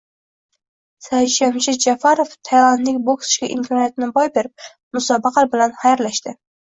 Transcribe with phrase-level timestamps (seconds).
[1.07, 4.67] Saidjamshid Ja’farov tailandlik bokschiga imkoniyatni boy berib,
[4.99, 6.35] musobaqa bilan xayrlashdi